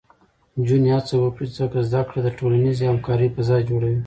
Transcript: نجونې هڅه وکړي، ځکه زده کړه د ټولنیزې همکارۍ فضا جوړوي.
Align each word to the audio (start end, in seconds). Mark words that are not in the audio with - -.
نجونې 0.57 0.89
هڅه 0.95 1.15
وکړي، 1.19 1.47
ځکه 1.59 1.77
زده 1.89 2.01
کړه 2.07 2.19
د 2.23 2.29
ټولنیزې 2.39 2.85
همکارۍ 2.91 3.27
فضا 3.35 3.57
جوړوي. 3.69 3.99